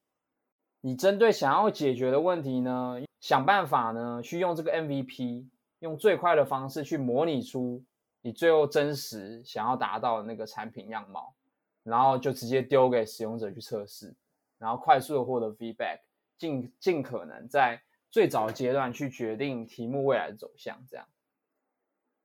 [0.80, 5.46] 你针对想要解决的问题呢，想办法呢，去用这个 MVP。
[5.80, 7.84] 用最快的方式去模拟出
[8.22, 11.34] 你最后真实想要达到的那个产品样貌，
[11.82, 14.14] 然后就直接丢给使用者去测试，
[14.56, 16.00] 然后快速的获得 feedback，
[16.38, 20.82] 尽尽可能在最早阶段去决定题目未来的走向。
[20.88, 21.06] 这样，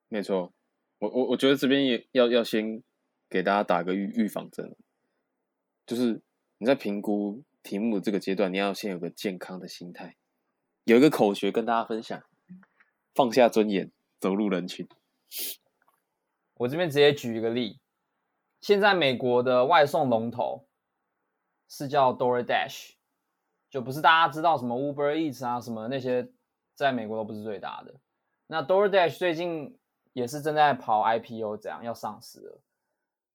[0.07, 0.53] 没错，
[0.99, 2.81] 我我我觉得这边也要要先
[3.29, 4.73] 给大家打个预预防针，
[5.85, 6.21] 就是
[6.57, 10.15] 你在评估题目这个阶段，你要先有个健康的心态，
[10.83, 12.21] 有一个口诀跟大家分享。
[13.13, 14.87] 放下尊严，走入人群。
[16.55, 17.81] 我这边直接举一个例，
[18.61, 20.65] 现在美国的外送龙头
[21.67, 22.91] 是叫 DoorDash，
[23.69, 26.31] 就不是大家知道什么 Uber Eats 啊什么那些，
[26.73, 27.93] 在美国都不是最大的。
[28.47, 29.77] 那 DoorDash 最近
[30.13, 32.61] 也是正在跑 IPO，这样要上市了。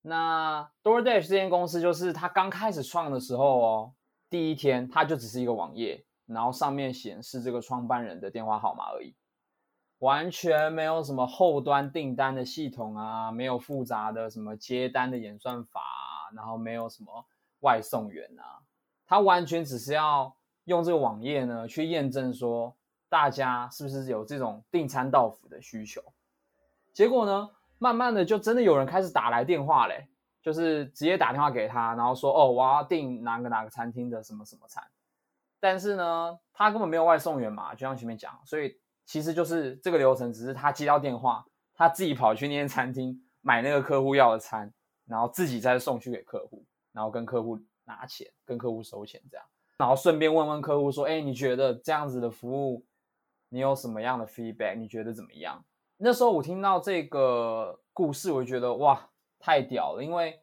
[0.01, 3.95] 那 DoorDash 这间公司就是它刚开始创的时候哦，
[4.31, 9.15] 第一天它就只是一个网页，然后上面显示这个创办人的电话号码而已。
[10.01, 15.81] 完全没有什么后端订单的系统啊，没有复杂的什么接单的演算法，
[16.35, 17.25] 然后没有什么
[17.61, 18.61] 外送员啊，
[19.07, 22.77] 他完全只是要用这个网页呢去验证说
[23.09, 26.03] 大家是不是有这种订餐到府的需求。
[26.93, 30.07] 结果呢，慢慢的就真的有人开始打来电话嘞，
[30.43, 34.85] 就是直接打电话给他，然后说哦，我要订哪个哪个餐厅的什么什么餐，
[35.61, 38.79] 但是呢，他根本没有外送员嘛，就像前面讲，所以。
[39.09, 44.75] 其实就是这个流程，只是他接到电话，他自己跑去那间餐厅买那个客户要的餐，
[45.07, 49.47] 然后自己再送去给客户，然后跟客户拿钱，跟客户收钱这样，
[49.79, 52.85] 然后顺便问问客户说：“哎，你觉得这样子的服务，
[53.49, 54.75] 你有什么样的 feedback？
[54.75, 55.65] 你觉得怎么样？”
[55.99, 60.43] 那时候我听到这个故事，我就觉得哇，太屌了，因为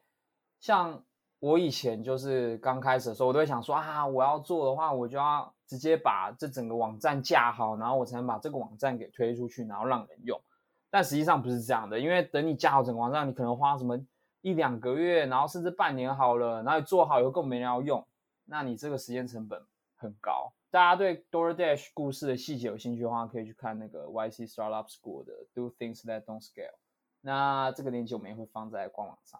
[0.58, 1.04] 像
[1.44, 10.40] 我以前就是刚开始的时候，我都会想说啊，我要做的话，我就要直接把这整个网站架好，然后我才能把这个网站给推出去，然后让人用。
[10.88, 14.00] 但实际上不是这样的，因为等你架好整个网站，你可能花什么
[14.40, 18.02] 一两个月，然后甚至半年好了，然后你做好以后更没人要用，
[18.46, 19.60] 那你这个时间成本
[19.96, 20.54] 很高。
[20.70, 26.78] 大家对 DoorDash 故事的细节有兴趣的话，可以去看那个 YC Startup School 的 Do Things That Don't Scale。
[27.20, 29.38] 那这个链接我们也会放在官网上，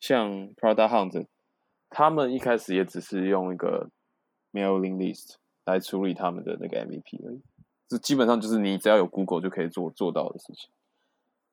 [0.00, 1.26] 像 Product Hunt，
[1.90, 3.90] 他们一开始也只是用一个
[4.52, 5.34] Mailing List
[5.64, 7.42] 来处理他们的那个 MVP 而已。
[7.86, 10.70] 这基本上就是你只要有 Google 就可以做做到的事情。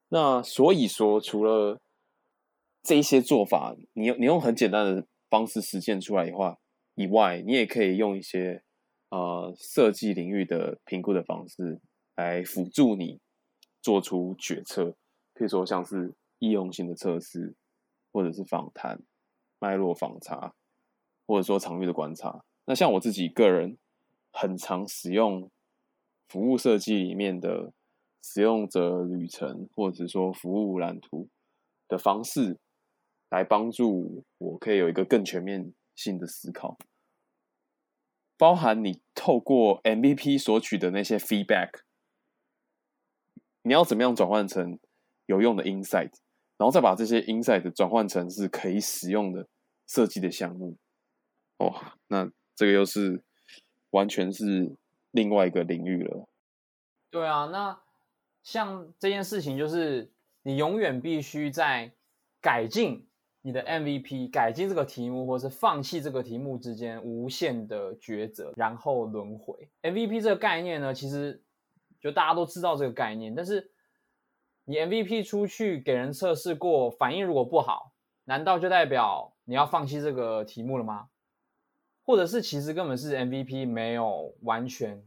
[0.10, 1.81] 那所以说，除了
[2.83, 6.57] 这一些做法，你用你用很简单的方式实现出来以外，
[6.95, 8.63] 以外，你也可以用一些
[9.10, 11.81] 呃设计领域的评估的方式
[12.15, 13.19] 来辅助你
[13.81, 14.95] 做出决策。
[15.33, 17.53] 可以说像是易用性的测试，
[18.17, 18.99] 或者是访谈、
[19.60, 20.56] 脉络访查，
[21.27, 22.43] 或者说场域的观察。
[22.65, 23.77] 那像我自己个人
[24.32, 25.51] 很常使用。
[26.30, 27.71] 服务设计里面的
[28.21, 31.30] 使用者旅程，或者说服务蓝图
[31.88, 32.58] 的方式，
[33.30, 36.77] 来帮助我可以有一个更全面性的思考，
[38.36, 41.80] 包含你透过 MVP 索取的那些 feedback，
[43.62, 44.77] 你要怎么样转换成
[45.27, 46.12] 有用的 insight，
[46.57, 49.47] 然后再把这些 insight 转换成是可以使用的
[49.87, 50.75] 设计的项目。
[51.57, 51.73] 哦，
[52.07, 53.23] 那这个又是
[53.91, 54.75] 完全是。
[55.11, 56.27] 另外一个领域了，
[57.09, 57.79] 对啊，那
[58.43, 60.11] 像这件事情，就是
[60.43, 61.91] 你永远必须在
[62.39, 63.07] 改进
[63.41, 69.69] 你的 MVP、改进这个题目，或是放弃这个题目之间无限的抉择，然后轮回。
[69.81, 71.41] MVP 这个概念呢，其实
[71.99, 73.71] 就大家都知道这个概念，但是
[74.69, 77.93] 你 MVP 出去给人测试过，反应如果不好，
[78.25, 81.08] 难道就代表你要放弃这个题目了吗？
[82.03, 85.01] 或者是其实根本是 MVP 没有完全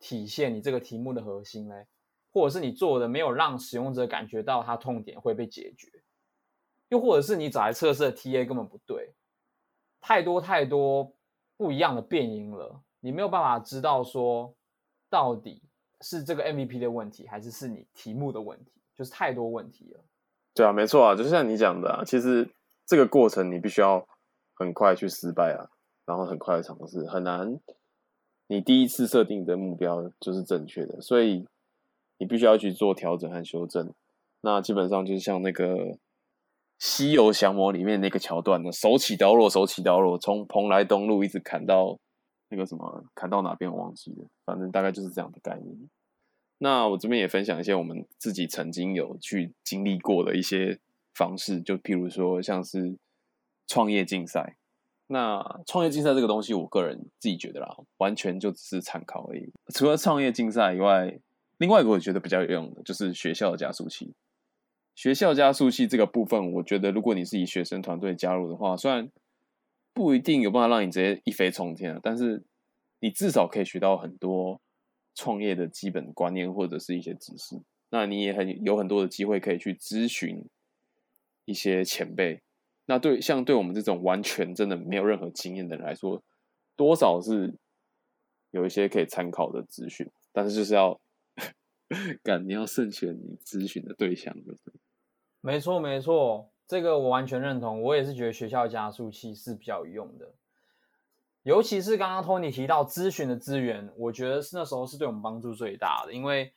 [0.00, 1.86] 体现你这个题目的核心嘞，
[2.32, 5.88] 或者是你做的没有让使用者感觉到他痛点会被解决，
[6.88, 9.14] 又或者是你找来测试的 TA 根本不对，
[10.00, 11.14] 太多太多
[11.56, 14.52] 不一样的变因了，你没有办法知道说
[15.08, 15.62] 到底
[16.00, 20.00] 是这个 MVP 的问题，还是是你题目的问题，就是太多问题了。
[20.54, 22.48] 对啊，没错啊，就像你讲的啊，其实
[22.86, 24.06] 这个过程你必须要
[24.54, 25.70] 很快去失败啊。
[26.06, 27.58] 然后很快的尝试很难，
[28.46, 31.46] 你第一次设定的目标就是正确的，所以
[32.18, 33.90] 你必须要去做调整和修正。
[34.42, 35.64] 那基本上就是像那个
[36.78, 41.98] 《西游降魔》里面那个桥段呢，手起刀落，手起刀落，从蓬莱东路一直砍到
[42.50, 45.74] 那个什么，砍到哪边我忘记了，反正大概就是这样的概念。
[46.64, 50.80] 那我这边也分享一些我们自己曾经有去经历过的一些
[51.12, 52.96] 方式，就譬如说像是
[53.66, 54.56] 创业竞赛。
[55.08, 59.52] 那创业竞赛这个东西，我个人自己觉得啦，完全就只是参考而已。
[59.74, 61.20] 除了创业竞赛以外，
[61.58, 64.14] 另外一个我觉得比较有用的，就是学校的加速器。
[64.94, 69.10] 学校加速器这个部分，我觉得如果你是以学生团队加入的话，虽然
[69.92, 72.42] 不一定有办法让你直接一飞冲天，但是
[73.00, 74.62] 你至少可以学到很多
[75.14, 77.60] 创业的基本观念或者是一些知识。
[77.90, 80.44] 那你也很有很多的机会可以去咨询
[81.44, 82.42] 一些前辈。
[82.86, 86.22] 那对，像对我们这种完全真的没有任何经验的人来说，
[86.76, 87.54] 多少是
[88.50, 91.00] 有一些可以参考的资讯，但是就是要
[92.22, 94.60] 感，你要慎选你咨询的对象，就是。
[95.40, 97.80] 没错，没错，这个我完全认同。
[97.80, 100.34] 我也是觉得学校加速器是比较有用的，
[101.44, 106.52] 尤其是刚刚 Tony 提到咨询的资源，我觉得是那时候是对我们帮助最大的，因为。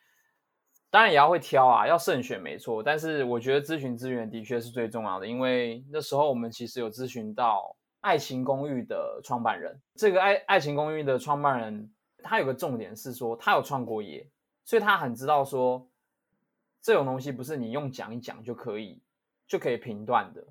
[0.90, 2.82] 当然也要会挑啊，要慎选没错。
[2.82, 9.78] 但是我觉得咨询资源的确是最重要的，因为那时候我们其实有咨询到爱情公寓的创办人。
[9.96, 14.32] 这个爱爱情公寓的创办人，他有个重点是说，他有创过业，
[14.64, 15.86] 所以他很知道说，
[16.82, 19.02] 这种东西不是你用讲一讲就可以
[19.46, 20.42] 就可以评断的。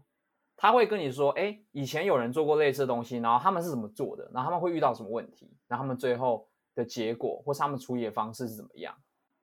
[0.57, 8.95] 他会跟你说，哎，以前有人做过类似的东西，然后他们是怎么做的，然后他们会遇到什么问题，然后他们最后的结果或是他们处理的方式是怎么样。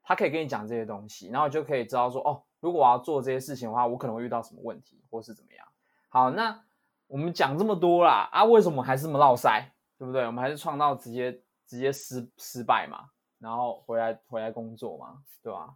[0.02, 5.66] 他可以跟你讲这些东西，然后就可以知道说，哦，如果我要做这些事情的话，我可能会遇到什么问题，或是怎么样。
[6.10, 6.62] 好，那
[7.08, 10.26] 我们讲这么多啦，啊，为什么还是这么落赛，对不对？
[10.26, 11.32] 我们还是创造直接
[11.66, 13.06] 直接失失败嘛，
[13.40, 15.74] 然后回来回来工作嘛，对吧？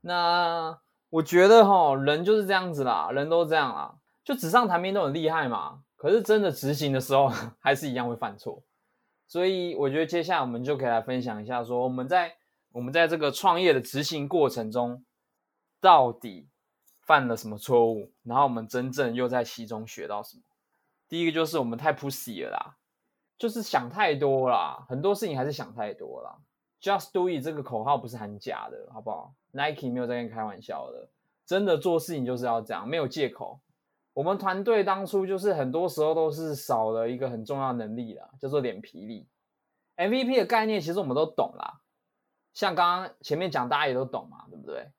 [0.00, 0.76] 那
[1.10, 3.94] 我觉得哈，人就是这样子啦，人都这样啦，
[4.24, 7.28] 就纸上谈兵都很厉害嘛，可是真的执行的时候，
[7.60, 8.62] 还是一样会犯错。
[9.26, 12.36] 所以我觉得接下来我们就可以来分享一下，说我们在。
[12.74, 15.04] 我们在这个创业的执行过程中，
[15.78, 16.48] 到底
[17.02, 18.10] 犯了什么错误？
[18.22, 20.42] 然后我们真正又在其中学到什么？
[21.06, 22.76] 第一个就是我们太 pussy 了啦，
[23.36, 26.34] 就是想太多啦，很多事情还是想太多啦。
[26.80, 31.10] Just do it 这个口号不是很假的，好不好？Nike 没有在跟你开玩笑的，
[31.44, 33.60] 真的做事情就是要这样，没有借口。
[34.14, 39.28] 我们团队当初就是很多时候都是少了一个很重要能力啦，叫做脸皮力。
[39.96, 41.80] MVP 的概念其实我们都懂啦，
[42.52, 44.90] 像刚刚前面讲，大家也都懂嘛，对不对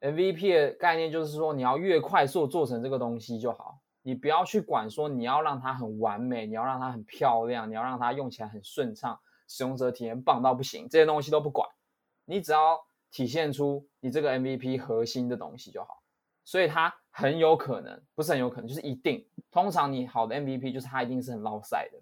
[0.00, 9.20] ？MVP 的概念就是说，你要越快速做成这个东西就好，你不要去管说你要让它很完美，你要让它很漂亮，你要让它用起来很顺畅。
[9.52, 11.68] 使用者体验棒到不行，这些东西都不管，
[12.24, 12.78] 你只要
[13.10, 15.99] 体现出你这个 MVP 核心的东西就好。
[16.44, 19.24] 所以它很有可能，不是很有可能，就是一定。
[19.50, 21.98] 通常你好的 MVP 就是它一定是很捞赛的，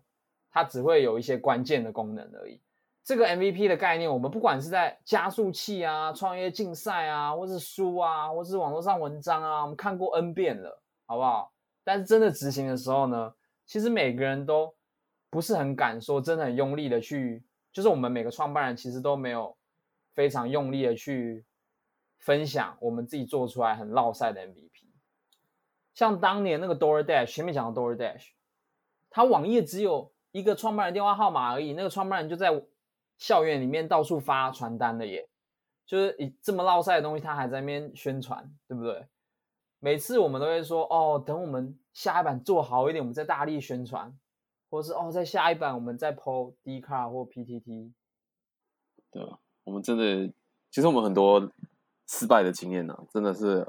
[0.50, 2.60] 它只会有一些关键的功能而已。
[3.04, 11.52] 这个 MVP 的概念，我们不管是在加速器啊、创业竞赛啊，或是书啊，或是网络上文章啊，我们看过 N 遍了，好不好？
[11.84, 13.32] 但是真的执行的时候呢，
[13.66, 14.74] 其实每个人都。
[15.30, 19.54] 不是很敢说，真的很用力的去，就是我们每个创办人其实都没有
[20.14, 21.44] 非常用力的去
[22.18, 24.86] 分享我们自己做出来很落赛的 MVP。
[25.94, 28.28] 像当年那个 DoorDash，前面讲的 DoorDash，
[29.10, 32.64] 他网页只有一个创办人电话号码而已，那个创办人就在
[33.16, 35.28] 校园里面到处发传单的耶，
[35.86, 39.06] 就是这么落赛的东西，他还在那边宣传，对不对？
[39.80, 44.16] 每次我们都会说，哦，等我们下一版做好一点，我们再大力宣传。
[44.70, 47.90] 或是哦，在下一版我们再 Po D car 或 PTT。
[49.10, 50.30] 对啊，我们真的，
[50.70, 51.50] 其实我们很多
[52.08, 53.66] 失败的经验呢、啊，真的是，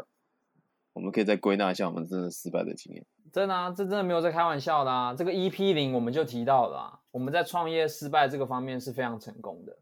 [0.94, 3.06] 我们可以再归纳一下我们真的失败的经验。
[3.32, 5.14] 真的啊，这真的没有在开玩笑的啊！
[5.14, 9.78] 这个 EP 零我们就提到了、啊，我们在创业失败这个方面是非常成功的，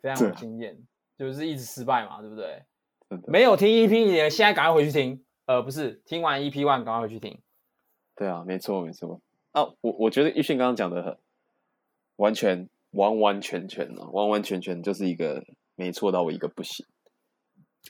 [0.00, 0.78] 非常有经验，
[1.16, 2.62] 就是一直失败嘛，对不对？
[3.26, 5.24] 没有听 EP 零，现在赶快回去听。
[5.46, 7.40] 呃，不是，听完 EP one 赶快回去听。
[8.14, 9.22] 对啊，没错，没错。
[9.52, 11.18] 啊，我我觉得玉迅刚刚讲的很
[12.16, 15.42] 完全完完全全啊，完完全全就是一个
[15.74, 16.86] 没错到我一个不行。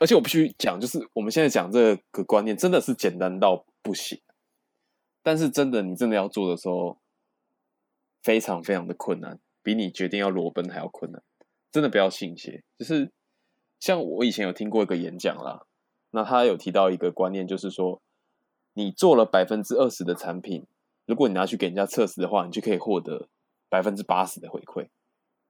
[0.01, 4.21] 而且我必须讲，就是我们现在讲这个观念真的是简单到不行，
[5.23, 6.99] 但是真的你真的要做的时候，
[8.23, 11.23] 非常非常的困难，比你决定要裸奔还要困难。
[11.71, 13.13] 真的不要信邪，就是
[13.79, 15.67] 像我以前有听过一个演讲啦，
[16.13, 18.01] 那他有提到一个观念，就是说
[18.75, 20.67] 你做了百分之二十的产品。
[21.07, 23.29] 如果你拿去给人家测试的话，你就可以获得
[23.71, 24.89] 百分之八十的回馈。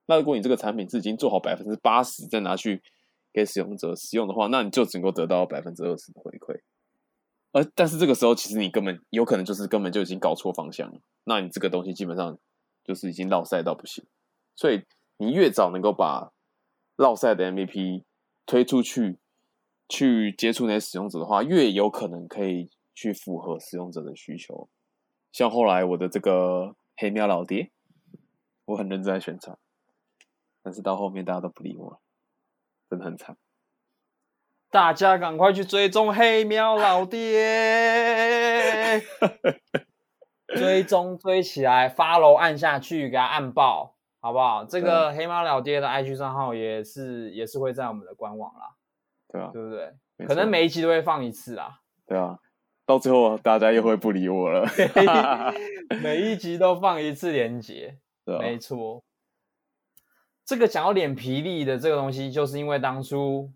[0.06, 2.80] 那如果你这个产品是已经做好百分之八十，再拿去
[3.38, 6.60] 给使用者使用的话，那你就只能够得到百分之二十的回馈。
[7.52, 11.00] 而但是这个时候，其实你根本有可能就是根本就已经搞错方向了。
[11.22, 12.36] 那你这个东西基本上
[12.84, 14.04] 就是已经落赛到不行。
[14.56, 14.82] 所以
[15.18, 16.32] 你越早能够把
[16.96, 18.02] 落赛的 MVP
[18.44, 19.18] 推出去，
[19.88, 24.68] 去接触那些使用者的话，越有可能可以去符合使用者的需求。
[25.30, 27.70] 像后来我的这个黑喵老爹，
[28.64, 29.56] 我很认真在宣传，
[30.62, 32.00] 但是到后面大家都不理我了，
[32.88, 33.36] 真的很惨。
[34.70, 39.00] 大家赶快去追踪黑喵老爹，
[40.56, 44.64] 追踪追起来，follow 按下去，给他按爆，好不好？
[44.64, 48.74] 这个黑喵老爹的 IG 账号也是也是会在我们的官网啦，
[49.28, 49.92] 对啊，对不对？
[50.26, 52.38] 可能每一集都会放一次啦，对啊。
[52.84, 54.66] 到最后，大家又会不理我了。
[56.02, 59.04] 每一集都放一次连结， 啊、没错。
[60.48, 63.52] 这个讲到脸皮力的这个东西，就是因为当初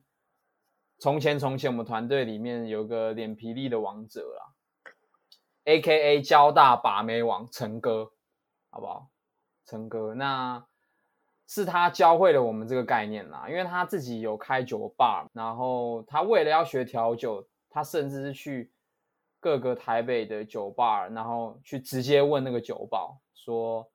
[0.99, 4.93] 从前从前我们团队里面有个脸皮力的王者啦
[5.65, 6.21] ，A.K.A.
[6.21, 8.13] 交大把妹王陈哥，
[8.69, 9.09] 好不好？
[9.65, 10.63] 陈哥，那
[11.49, 18.71] 是他教会了我们这个概念啦，因为他自己有开酒吧，然后他为了要学调酒，他甚至是去。
[19.41, 23.91] 各个台北的酒吧，然后去直接问那个酒保说：“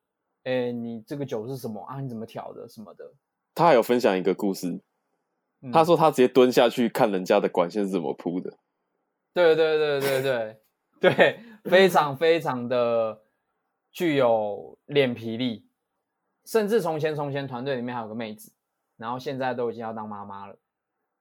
[0.48, 2.00] 哎，你这个酒是什么啊？
[2.00, 3.12] 你怎么调的什么的？”
[3.54, 4.80] 他还有分享一个故事，
[5.60, 8.56] 嗯、他说他直接蹲下去看人家的管线是怎么铺的。
[9.34, 10.60] 对对对对对
[11.00, 13.22] 对，非常非常的
[13.92, 15.68] 具有脸皮力，
[16.46, 18.52] 甚至从前从前团队里面还有个妹子，
[18.96, 20.56] 然后现在都已经要当妈妈了，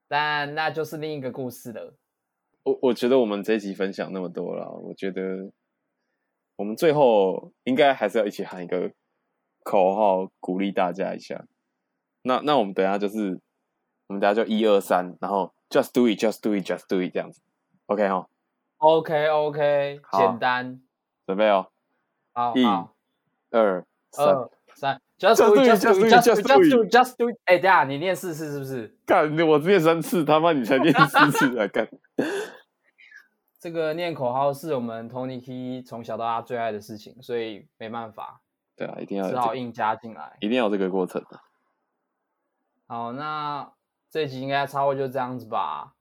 [0.08, 1.98] 但那就是另一个故事了。
[2.64, 5.52] 我我觉得我们这一集分享那么多了，我觉得
[6.56, 8.92] 我们最后应该还是要一起喊一个
[9.70, 11.44] 口号，鼓励大家一下。
[12.22, 13.38] 那那我们等一下就是，
[14.08, 17.42] 我们等一下就一二三，然后 just do it，just do it，just do it 这样子
[17.88, 18.30] ，OK 哈
[18.78, 20.80] ？OK OK，简单，
[21.26, 21.68] 准备哦，
[22.32, 22.64] 好，一、
[23.52, 24.48] 二、三。
[24.76, 27.38] 三，just do it，just do it，just do it，just do it。
[27.46, 28.96] 哎，等下，你念四次是不是？
[29.08, 31.90] 干，我念三次，他妈你才念四次来干。
[33.60, 38.40] 这个念口号是我们 Tony Key 从小到大最爱的事情，所以没办法。
[38.78, 41.42] 对啊，一定要只好硬加进来，一定要有这个过程的。
[42.86, 43.74] 好，那
[44.12, 45.96] 这集应该差不多就这样子吧。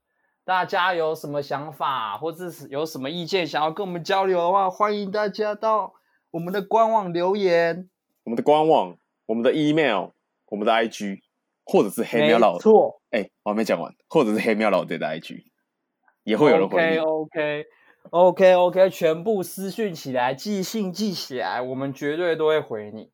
[0.45, 5.95] 大家有什么想法，或者是有什么意见想要跟我们交流的话，欢迎大家到
[6.31, 7.89] 我们的官网留言。
[8.25, 10.11] 我们的官网、我们的 email、
[10.47, 11.23] 我们的 IG，
[11.65, 15.47] 或者是黑喵老，错，哎、欸，我还没讲完，或者是黑喵老爹的 IG，
[16.25, 17.01] 也会有人回应。
[17.01, 17.67] OK OK。
[18.11, 23.13] OK OK，全部私讯起来，寄信寄起来，我们绝对都会回你。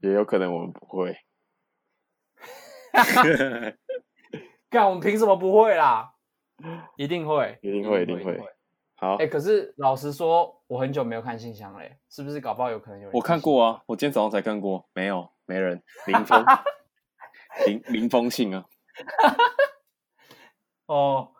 [0.00, 1.16] 也有可能我们不会。
[4.68, 6.12] 干，我们凭什么不会啦？
[6.96, 8.40] 一定会，一定会，一定会。
[8.96, 12.40] 好，哎、欸，可是老实说，我很久没有看信箱嘞，是不是？
[12.40, 13.12] 搞不好有可能有人。
[13.14, 16.44] 我看过啊，我今天早上才看过，没有，没人， 零封，
[17.66, 18.66] 零零封信啊。
[20.86, 21.32] 哦，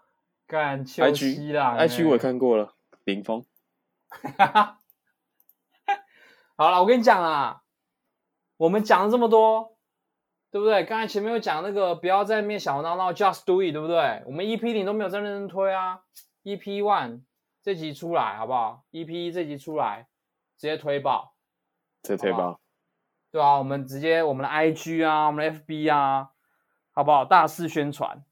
[0.46, 2.74] 干，秋西啦，IG 我也看过了。
[3.04, 3.44] 林峰，
[6.56, 7.62] 好了，我跟你讲啊，
[8.56, 9.76] 我们讲了这么多，
[10.50, 10.84] 对不对？
[10.84, 14.22] 刚才前面有讲那个，不要在那边小闹闹，just do it，对不对？
[14.26, 16.02] 我们 EP 零都没有在认真推啊
[16.44, 17.22] ，EP one
[17.62, 20.06] 这集出来好不好？EP 一这集出来，
[20.56, 21.34] 直接推爆，
[22.02, 22.60] 直接推爆，
[23.30, 26.30] 对啊，我们直接我们的 IG 啊，我们的 FB 啊，
[26.92, 27.24] 好不好？
[27.24, 28.24] 大肆宣传。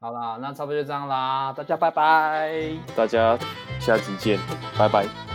[0.00, 2.52] 好啦，那差不多就这样啦，大家拜拜，
[2.94, 3.36] 大家
[3.80, 4.38] 下集见，
[4.78, 5.27] 拜拜。